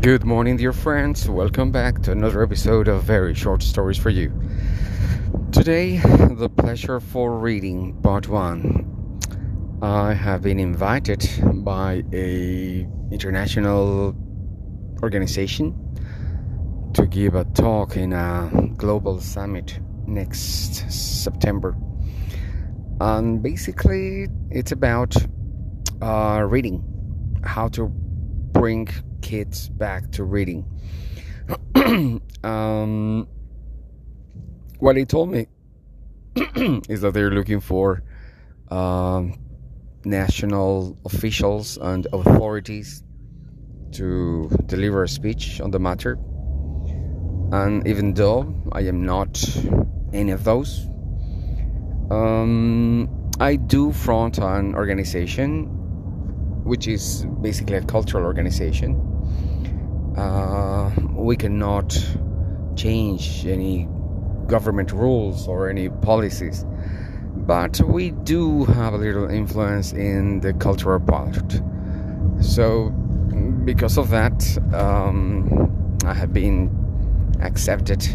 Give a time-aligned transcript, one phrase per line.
[0.00, 1.28] Good morning, dear friends.
[1.28, 4.32] Welcome back to another episode of Very Short Stories for You.
[5.52, 9.20] Today, the pleasure for reading part one.
[9.82, 11.28] I have been invited
[11.64, 14.16] by a international
[15.02, 15.74] organization
[16.94, 21.76] to give a talk in a global summit next September.
[23.00, 25.14] And basically, it's about
[26.02, 26.82] uh, reading,
[27.44, 28.88] how to bring
[29.24, 30.64] kids back to reading.
[32.44, 33.26] um,
[34.78, 35.46] what he told me
[36.88, 38.02] is that they're looking for
[38.68, 39.38] um,
[40.04, 43.02] national officials and authorities
[43.92, 46.18] to deliver a speech on the matter.
[47.50, 49.42] And even though I am not
[50.12, 50.86] any of those,
[52.10, 53.08] um,
[53.40, 55.80] I do front an organization
[56.64, 58.98] which is basically a cultural organization.
[60.16, 61.96] Uh, we cannot
[62.76, 63.88] change any
[64.46, 66.64] government rules or any policies,
[67.46, 71.60] but we do have a little influence in the cultural part.
[72.40, 72.90] So,
[73.64, 76.70] because of that, um, I have been
[77.40, 78.06] accepted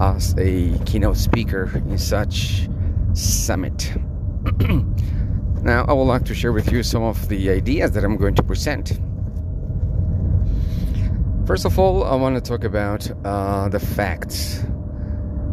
[0.00, 2.68] as a keynote speaker in such
[3.14, 3.92] summit.
[5.62, 8.34] now, I would like to share with you some of the ideas that I'm going
[8.36, 8.98] to present.
[11.52, 14.60] First of all, I want to talk about uh, the facts.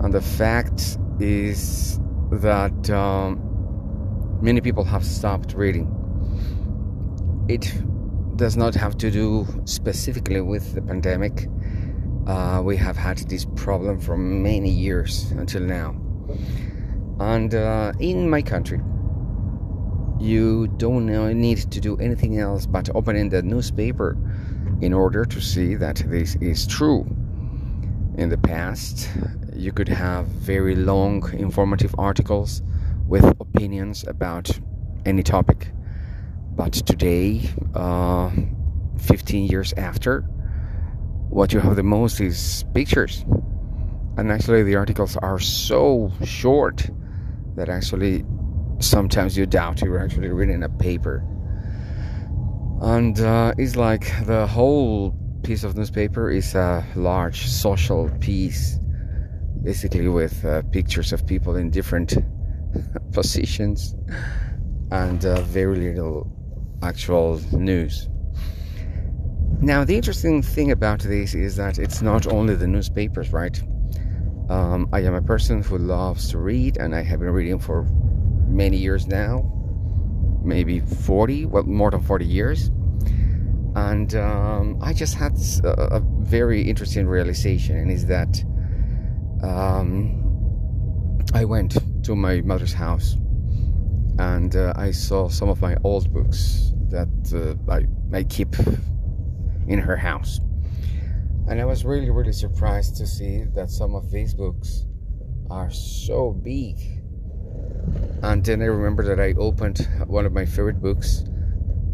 [0.02, 2.00] And the fact is
[2.32, 5.88] that um, many people have stopped reading.
[7.50, 7.74] It
[8.38, 11.50] does not have to do specifically with the pandemic.
[12.26, 15.98] Uh, we have had this problem for many years until now.
[17.20, 18.80] And uh, in my country,
[20.18, 24.16] you don't need to do anything else but opening the newspaper
[24.82, 27.06] in order to see that this is true.
[28.18, 29.10] In the past,
[29.54, 32.62] you could have very long, informative articles
[33.08, 34.50] with opinions about
[35.06, 35.72] any topic.
[36.56, 38.32] But today, uh,
[38.98, 40.22] 15 years after,
[41.30, 43.24] what you have the most is pictures.
[44.18, 46.90] And actually, the articles are so short
[47.56, 48.26] that actually
[48.80, 51.24] sometimes you doubt you're actually reading a paper.
[52.82, 55.14] And uh, it's like the whole
[55.44, 58.80] piece of newspaper is a large social piece,
[59.64, 62.18] basically with uh, pictures of people in different
[63.12, 63.96] positions
[64.92, 66.32] and uh, very little
[66.82, 68.08] actual news.
[69.62, 73.62] Now, the interesting thing about this is that it's not only the newspapers, right?
[74.50, 77.84] Um, I am a person who loves to read, and I have been reading for
[78.48, 79.59] many years now,
[80.44, 82.72] maybe 40, well, more than 40 years.
[83.76, 85.34] And um, I just had
[85.64, 88.44] a, a, very interesting realization, and is that
[89.44, 93.16] um, I went to my mother's house
[94.20, 98.54] and uh, I saw some of my old books that uh, I, I keep
[99.68, 100.40] in her house.
[101.48, 104.86] And I was really, really surprised to see that some of these books
[105.50, 106.99] are so big
[108.22, 111.24] and then I remember that I opened one of my favorite books,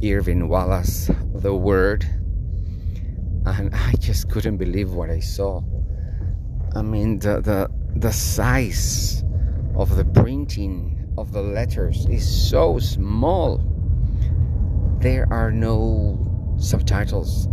[0.03, 2.03] Irving Wallace, The Word,
[3.45, 5.61] and I just couldn't believe what I saw.
[6.75, 9.23] I mean, the the the size
[9.75, 13.61] of the printing of the letters is so small.
[14.99, 17.47] There are no subtitles.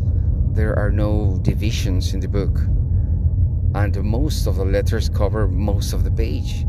[0.52, 2.58] There are no divisions in the book.
[3.74, 6.66] And most of the letters cover most of the page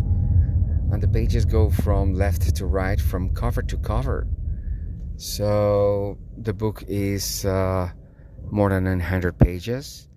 [0.93, 4.27] and the pages go from left to right, from cover to cover.
[5.15, 7.89] So the book is uh,
[8.51, 10.07] more than 100 pages,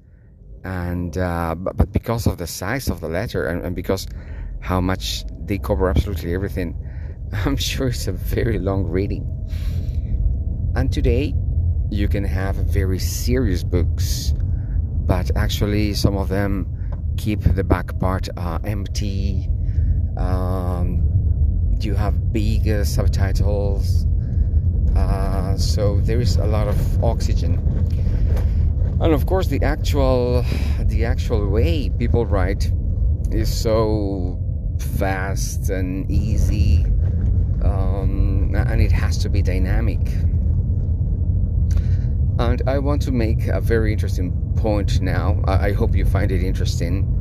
[0.64, 4.06] and uh, but, but, because of the size of the letter and, and because
[4.60, 6.76] how much they cover absolutely everything,
[7.32, 9.25] I'm sure it's a very long reading.
[10.76, 11.34] And today,
[11.91, 14.34] you can have very serious books,
[15.06, 16.69] but actually, some of them
[17.17, 19.49] keep the back part uh, empty
[20.17, 21.03] um,
[21.81, 24.07] you have big uh, subtitles,
[24.97, 27.59] uh, so there is a lot of oxygen.
[29.01, 30.45] And of course, the actual
[30.81, 32.73] the actual way people write
[33.31, 34.41] is so
[34.99, 36.85] fast and easy,
[37.63, 40.01] um, and it has to be dynamic.
[42.39, 45.43] And I want to make a very interesting point now.
[45.47, 47.16] I hope you find it interesting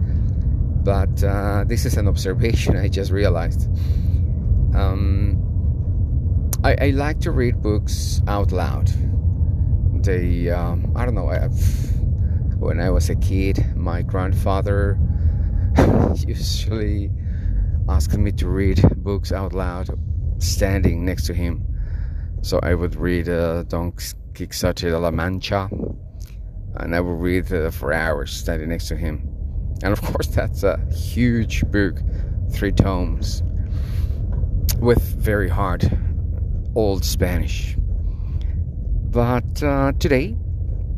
[0.86, 3.68] but uh, this is an observation I just realized.
[4.76, 5.42] Um,
[6.64, 8.92] I, I, like to read books out loud.
[10.04, 11.48] they, um, I don't know, I,
[12.60, 15.00] when I was a kid, my grandfather
[16.28, 17.10] usually
[17.90, 19.90] asked me to read books out loud
[20.38, 21.66] standing next to him.
[22.44, 23.92] So I would read uh, Don
[24.36, 25.68] Quixote de la Mancha
[26.76, 29.35] and I would read uh, for hours standing next to him.
[29.83, 32.00] And of course, that's a huge book,
[32.51, 33.44] three tomes,
[34.80, 36.00] with very hard
[36.75, 37.75] old Spanish.
[37.77, 40.36] But uh, today,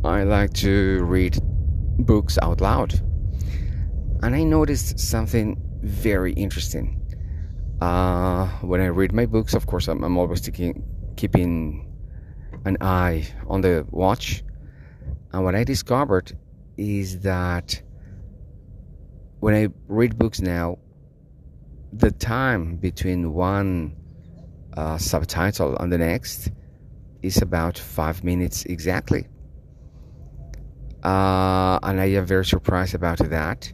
[0.04, 1.40] I like to read
[2.00, 2.94] books out loud.
[4.24, 7.02] And I noticed something very interesting.
[7.82, 10.84] Uh, when I read my books, of course, I'm, I'm always taking,
[11.16, 11.94] keeping
[12.66, 14.44] an eye on the watch.
[15.32, 16.36] And what I discovered
[16.78, 17.82] is that
[19.40, 20.78] when I read books now,
[21.94, 23.96] the time between one
[24.76, 26.50] uh, subtitle and the next
[27.22, 29.28] is about five minutes exactly.
[31.04, 33.72] Uh, and I am very surprised about that.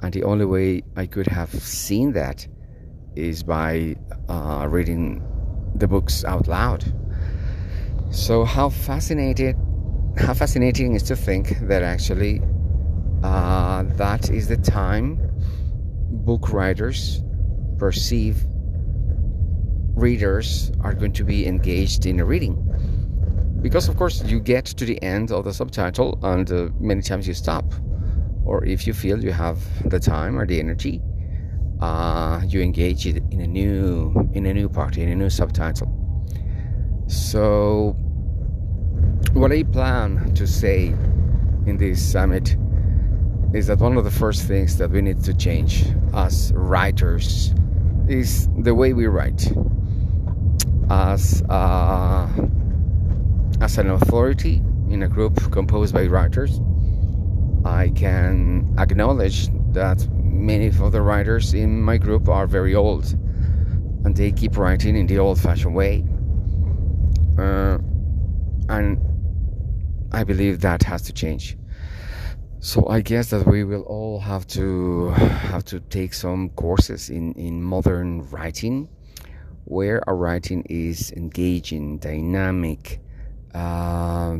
[0.00, 2.46] And the only way I could have seen that
[3.16, 3.96] is by
[4.28, 5.22] uh, reading
[5.74, 6.84] the books out loud.
[8.10, 9.56] So how fascinated,
[10.16, 12.40] how fascinating is to think that actually
[13.28, 15.20] uh, that is the time
[16.28, 17.22] book writers
[17.78, 18.36] perceive
[19.94, 22.56] readers are going to be engaged in a reading.
[23.60, 27.28] Because of course you get to the end of the subtitle and uh, many times
[27.28, 27.66] you stop.
[28.46, 29.58] Or if you feel you have
[29.90, 31.02] the time or the energy
[31.80, 35.90] uh, you engage in a new in a new part in a new subtitle.
[37.08, 37.94] So
[39.34, 40.86] what i plan to say
[41.66, 42.56] in this summit
[43.54, 47.54] is that one of the first things that we need to change as writers
[48.08, 49.50] is the way we write
[50.90, 52.28] as uh,
[53.60, 56.60] as an authority in a group composed by writers,
[57.64, 63.12] I can acknowledge that many of the writers in my group are very old
[64.04, 66.04] and they keep writing in the old fashioned way.
[67.36, 67.78] Uh,
[68.68, 68.98] and
[70.12, 71.56] I believe that has to change.
[72.60, 77.32] So I guess that we will all have to have to take some courses in,
[77.34, 78.88] in modern writing
[79.64, 83.00] where our writing is engaging, dynamic,
[83.54, 84.38] uh,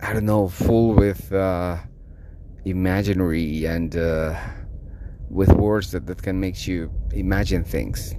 [0.00, 1.78] I don't know, full with uh,
[2.64, 4.40] imaginary and uh,
[5.28, 8.14] with words that, that can make you imagine things.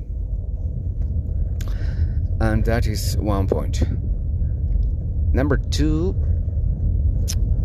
[2.42, 3.81] And that is one point.
[5.33, 6.16] Number two,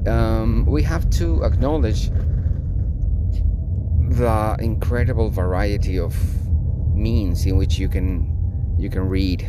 [0.07, 2.11] um, we have to acknowledge
[4.11, 6.15] the incredible variety of
[6.95, 9.49] means in which you can you can read.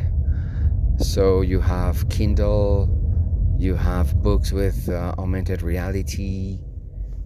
[0.98, 2.90] So you have Kindle,
[3.58, 6.60] you have books with uh, augmented reality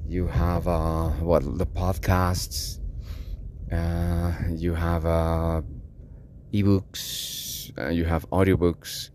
[0.07, 2.79] you have uh, what the podcasts
[3.71, 5.61] uh, you have uh,
[6.53, 9.09] ebooks uh, you have audiobooks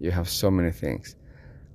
[0.00, 1.14] you have so many things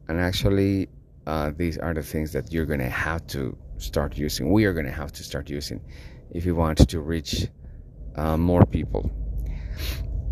[0.10, 0.90] and actually
[1.28, 4.74] uh, these are the things that you're going to have to start using we are
[4.74, 5.80] going to have to start using
[6.32, 7.48] if you want to reach
[8.16, 9.10] uh, more people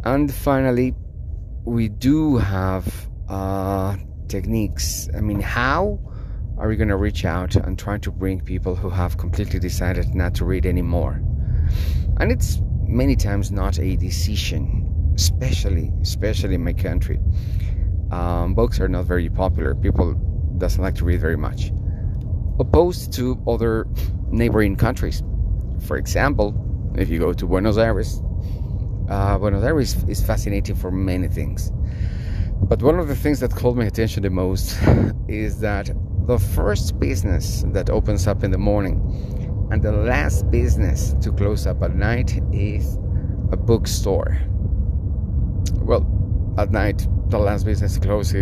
[0.04, 0.94] and finally
[1.66, 2.86] we do have
[4.28, 5.10] techniques.
[5.16, 6.00] I mean, how
[6.58, 10.14] are we going to reach out and try to bring people who have completely decided
[10.14, 11.22] not to read anymore?
[12.20, 17.20] And it's many times not a decision, especially especially in my country.
[18.12, 19.76] Um, books are not very popular.
[19.76, 20.16] People
[20.58, 21.72] doesn't like to read very much,
[22.60, 23.88] opposed to other
[24.30, 25.24] neighboring countries.
[25.86, 26.54] For example,
[26.98, 28.22] if you go to Buenos Aires,
[29.10, 31.72] uh, Buenos Aires is fascinating for many things.
[32.64, 34.78] But one of the things that called my attention the most
[35.28, 35.90] is that
[36.26, 39.00] the first business that opens up in the morning
[39.72, 42.98] and the last business to close up at night is
[43.52, 44.38] a bookstore.
[45.82, 46.06] Well,
[46.58, 48.34] at night, the last business to close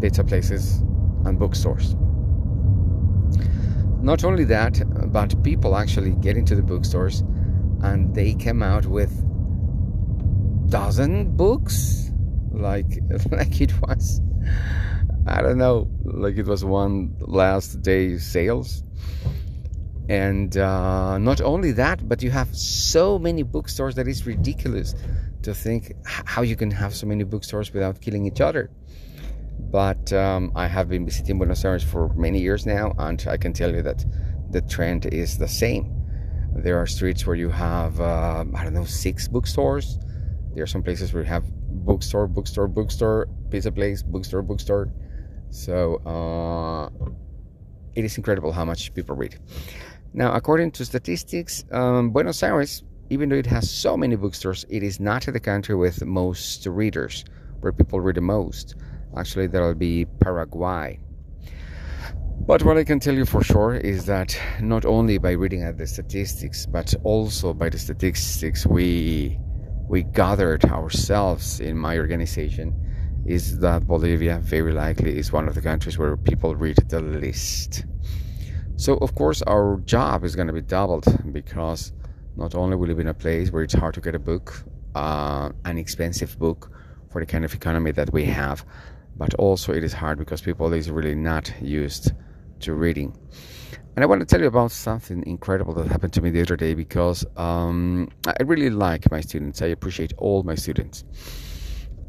[0.00, 0.82] pizza places
[1.24, 1.94] and bookstores.
[4.02, 7.24] Not only that, but people actually get into the bookstores
[7.82, 9.12] and they come out with
[10.70, 12.10] dozen books
[12.52, 12.98] like
[13.30, 14.20] like it was
[15.26, 18.82] I don't know like it was one last day sales
[20.08, 24.94] and uh, not only that but you have so many bookstores that it's ridiculous
[25.42, 28.70] to think how you can have so many bookstores without killing each other
[29.74, 33.52] but um, I have been visiting Buenos Aires for many years now and I can
[33.52, 34.04] tell you that
[34.50, 35.84] the trend is the same
[36.66, 39.98] there are streets where you have uh, I don't know six bookstores
[40.54, 41.44] there are some places where you have
[41.84, 44.88] bookstore, bookstore, bookstore, pizza place, bookstore, bookstore.
[45.50, 46.88] So uh,
[47.94, 49.38] it is incredible how much people read.
[50.12, 54.82] Now, according to statistics, um, Buenos Aires, even though it has so many bookstores, it
[54.82, 57.24] is not the country with most readers,
[57.60, 58.76] where people read the most.
[59.16, 60.98] Actually, that'll be Paraguay.
[62.46, 65.78] But what I can tell you for sure is that not only by reading at
[65.78, 69.38] the statistics, but also by the statistics we
[69.88, 72.74] we gathered ourselves in my organization,
[73.24, 77.86] is that Bolivia very likely is one of the countries where people read the least.
[78.76, 81.92] So of course our job is going to be doubled because
[82.36, 84.64] not only will we live in a place where it's hard to get a book,
[84.94, 86.70] uh, an expensive book
[87.10, 88.64] for the kind of economy that we have,
[89.16, 92.12] but also it is hard because people is really not used
[92.60, 93.16] to reading.
[93.96, 96.56] And I want to tell you about something incredible that happened to me the other
[96.56, 99.62] day because um, I really like my students.
[99.62, 101.04] I appreciate all my students.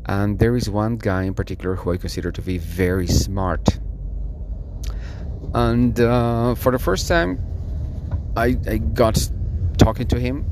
[0.06, 3.80] And there is one guy in particular who I consider to be very smart.
[5.54, 7.40] And uh, for the first time,
[8.36, 9.30] I, I, got
[9.78, 10.46] talking to him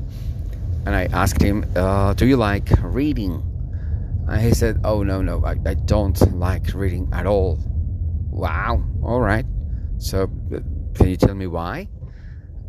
[0.86, 3.42] and I asked him, uh, Do you like reading?
[4.28, 7.58] And he said, Oh, no, no, I, I don't like reading at all.
[8.30, 9.46] Wow, all right.
[9.98, 10.26] So,
[10.94, 11.88] can you tell me why?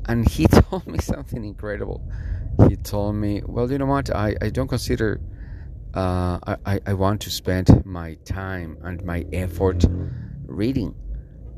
[0.05, 2.01] And he told me something incredible.
[2.67, 4.13] He told me, Well, you know what?
[4.13, 5.21] I, I don't consider
[5.95, 9.85] uh, I, I want to spend my time and my effort
[10.45, 10.93] reading.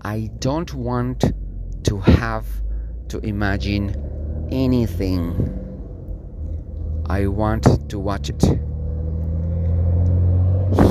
[0.03, 1.31] I don't want
[1.85, 2.45] to have
[3.09, 5.33] to imagine anything.
[7.09, 8.43] I want to watch it.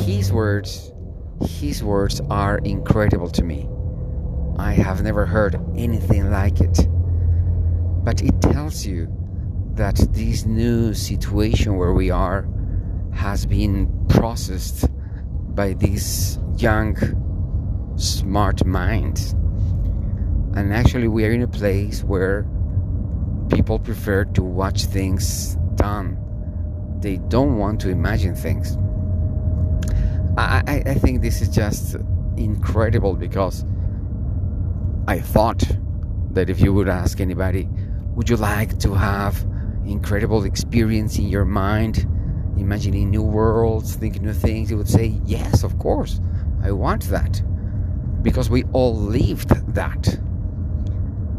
[0.05, 0.93] His words,
[1.43, 3.69] his words are incredible to me.
[4.59, 6.89] I have never heard anything like it.
[8.03, 9.09] But it tells you
[9.75, 12.49] that this new situation where we are
[13.13, 14.87] has been processed
[15.55, 16.97] by this young,
[17.97, 19.35] smart mind.
[20.55, 22.47] And actually, we are in a place where
[23.51, 26.17] people prefer to watch things done.
[27.01, 28.79] They don't want to imagine things.
[30.39, 31.97] I, I, think this is just
[32.37, 33.65] incredible because
[35.09, 35.63] I thought
[36.33, 37.69] that if you would ask anybody,
[38.15, 39.47] would you like to have
[39.87, 42.07] incredible experience in your mind
[42.59, 46.21] imagining new worlds, thinking new things, he would say, Yes, of course,
[46.63, 47.43] I want that.
[48.23, 50.19] Because we all lived that.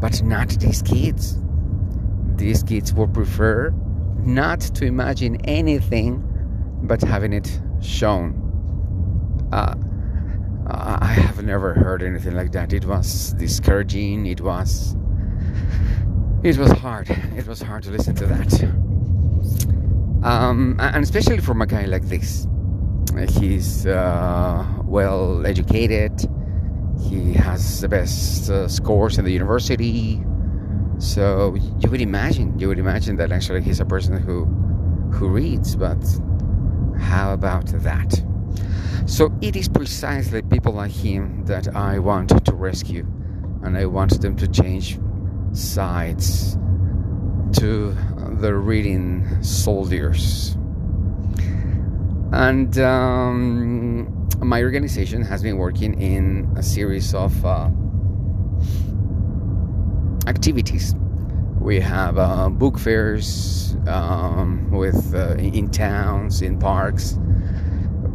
[0.00, 1.38] But not these kids.
[2.36, 3.70] These kids would prefer
[4.18, 6.24] not to imagine anything
[6.82, 8.47] but having it shown.
[9.52, 9.74] Uh,
[10.70, 12.72] I have never heard anything like that.
[12.72, 14.26] It was discouraging.
[14.26, 14.96] It was.
[16.42, 17.10] It was hard.
[17.10, 18.62] It was hard to listen to that.
[20.22, 22.46] Um, and especially from a guy like this.
[23.40, 26.12] He's uh, well educated,
[27.08, 30.22] he has the best uh, scores in the university.
[30.98, 34.44] So you would imagine, you would imagine that actually he's a person who
[35.12, 36.04] who reads, but
[37.00, 38.22] how about that?
[39.06, 43.06] So it is precisely people like him that I want to rescue,
[43.62, 44.98] and I want them to change
[45.52, 46.56] sides
[47.54, 47.96] to
[48.40, 50.56] the reading soldiers.
[52.32, 57.70] And um, my organization has been working in a series of uh,
[60.26, 60.94] activities.
[61.58, 67.18] We have uh, book fairs um, with uh, in towns, in parks.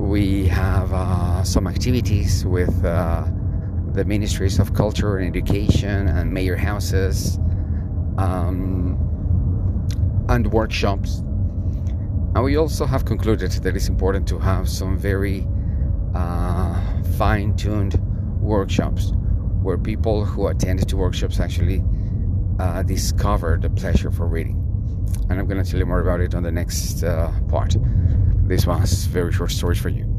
[0.03, 3.25] We have uh, some activities with uh,
[3.93, 7.39] the ministries of culture and education and mayor houses.
[8.17, 8.63] Um,
[10.29, 11.19] and workshops.
[12.35, 15.47] And we also have concluded that it's important to have some very
[16.15, 16.81] uh,
[17.17, 17.95] fine tuned
[18.39, 19.13] workshops
[19.61, 21.83] where people who attend to workshops actually
[22.59, 24.59] uh, discover the pleasure for reading.
[25.29, 27.75] And I'm going to tell you more about it on the next uh, part.
[28.45, 30.12] This one was very short stories for you.